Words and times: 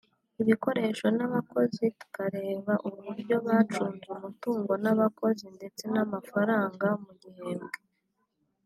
ibikoresho 0.41 1.05
n’abakozi 1.17 1.85
tukareba 1.99 2.73
uburyo 2.89 3.35
bacunze 3.47 4.05
umutungo 4.15 4.71
n’abakozi 4.83 5.45
ndetsen’amafaranga 5.57 6.87
mu 7.03 7.11
gihembwe 7.21 7.77